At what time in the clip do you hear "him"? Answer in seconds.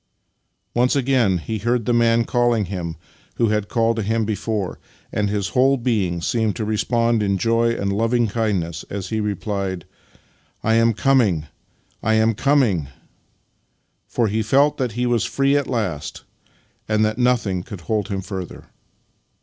2.65-2.95, 4.01-4.25, 18.07-18.21